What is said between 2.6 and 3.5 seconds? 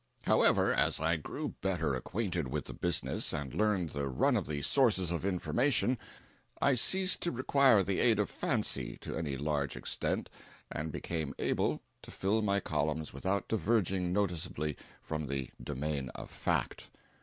the business